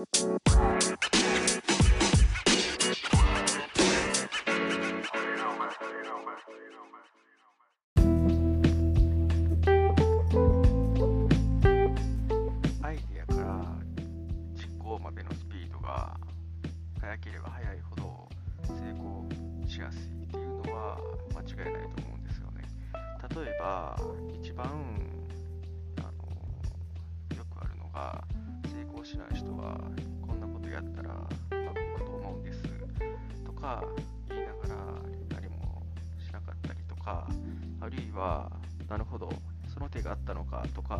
[0.00, 0.06] アイ
[13.12, 13.76] デアから
[14.54, 16.16] 実行までのスピードが
[16.98, 18.28] 速ければ速いほど
[18.68, 19.28] 成功
[19.68, 20.98] しやすいっていうのは
[21.34, 22.64] 間違いないと思うんですよね。
[23.36, 24.00] 例えば
[24.42, 24.66] 一番
[25.98, 26.08] あの
[27.36, 28.24] よくあるのが
[28.64, 29.59] 成功しない人は
[30.80, 32.62] こんなことやったらうまくいくと思うんです
[33.44, 33.84] とか
[34.28, 34.76] 言いながら
[35.34, 35.82] 何も
[36.18, 37.28] しなかったりとか
[37.80, 38.50] あるいは
[38.88, 39.30] なるほど
[39.72, 40.98] その手があったのかとか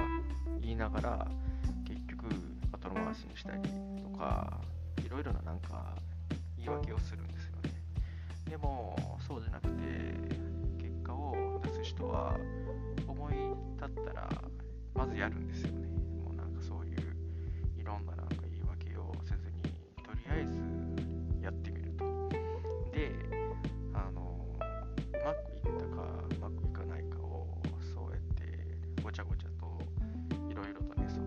[0.60, 1.26] 言いながら
[1.86, 2.26] 結局
[2.72, 3.62] 後回しにしたり
[4.02, 4.60] とか
[5.04, 5.94] いろいろななんか
[6.58, 7.72] 言い訳をするんですよね。
[8.50, 10.14] でもそうじゃなくて
[10.78, 12.36] 結果を出す人は
[13.08, 13.34] 思い
[13.80, 14.28] 立ったら
[14.94, 15.89] まずやるんですよね。
[29.10, 29.66] ごちゃごちゃと
[30.48, 31.24] いろいろとねそう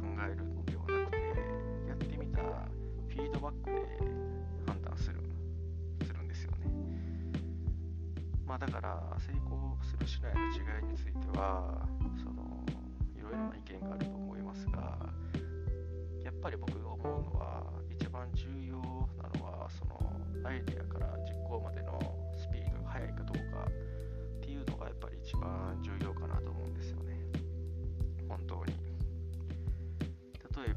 [0.00, 1.18] 考えるのではなくて
[1.86, 3.76] やってみたフィードバックで
[4.66, 5.20] 判断する
[6.06, 6.56] するんですよね。
[8.46, 11.86] まあだから成功するしないの違いについては
[12.16, 12.64] その
[13.14, 14.96] いろいろな意見があると思いますが
[16.24, 16.79] やっぱり僕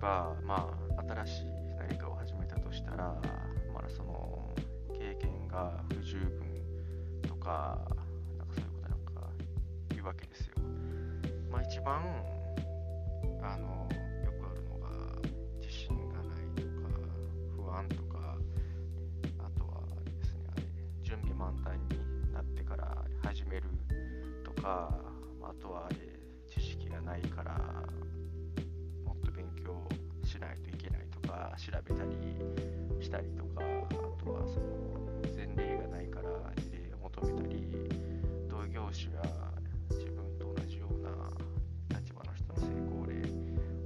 [0.04, 1.46] ばまあ新しい
[1.80, 3.16] 何かを始めたとしたら
[3.73, 4.54] まだその
[4.94, 6.44] 経験が不十分
[7.22, 7.80] とか
[8.38, 9.30] なんかそういうことなんか
[9.92, 10.56] 言うわけですよ。
[11.50, 12.04] まあ一番
[13.42, 13.88] あの
[14.26, 14.90] よくあるのが
[15.62, 17.00] 自信がないとか
[17.56, 18.38] 不安とか
[19.40, 20.64] あとはですねあれ
[21.02, 23.64] 準備満タンになってから始める
[24.44, 24.94] とか
[25.41, 26.03] あとはあれ
[31.53, 37.68] か調べたりしたりとかあとはその前例がないから事例を求めたり
[38.50, 39.22] 同業種や
[39.91, 41.12] 自分と同じような
[42.00, 43.14] 立場の人の成功例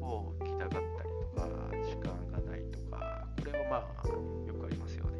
[0.02, 1.48] を聞きたかったりとか
[1.84, 4.08] 時間がないとかこれはまあ
[4.48, 5.12] よくありますよね。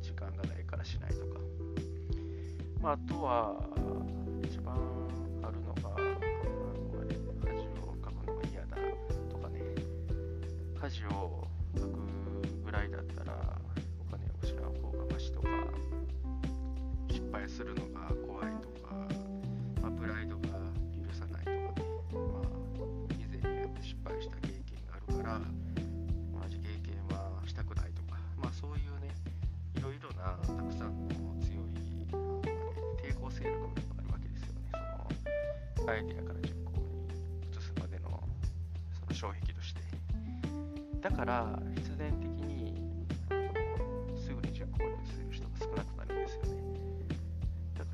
[0.00, 1.40] 時間がないからしないとか、
[2.80, 3.56] まあ、あとは
[4.44, 4.76] 一番
[5.42, 7.16] あるのがあのあれ
[7.50, 8.76] 恥をかくのが嫌だ
[9.28, 9.60] とかね。
[10.80, 11.45] 家事を
[17.56, 18.92] するのが怖いとか、
[19.80, 20.60] まあ、プライドが
[20.92, 22.44] 許さないとかね、まあ、
[23.16, 29.08] 以前にやって失敗した経験があるから同じ経験はしたくないとか、まあ、そういうね
[29.74, 31.72] いろいろなたくさんの強い
[32.12, 32.42] あの
[33.00, 34.68] 抵抗勢力があるわけですよね。
[35.78, 37.08] そのアイデアから実行に
[37.48, 38.22] 移すまでの
[38.92, 39.80] その障壁として。
[41.00, 42.25] だから必然的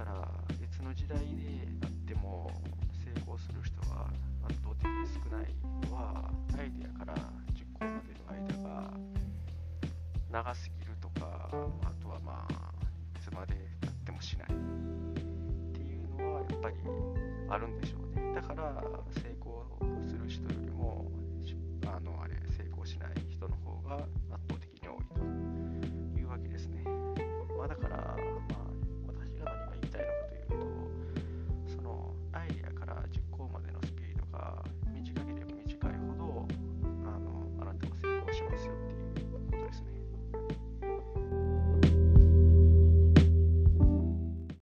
[0.04, 0.28] から
[0.60, 1.24] 別の時代で
[1.82, 2.50] あっても
[3.04, 4.06] 成功する人が
[4.48, 5.54] 圧倒的に少ない
[5.88, 7.14] のはアイデアから
[7.54, 8.90] 実行までの間が
[10.30, 12.52] 長すぎるとかあとはまあ
[13.16, 16.76] いつまでたってもしないっていうのはやっぱり
[17.48, 18.32] あるんでしょうね。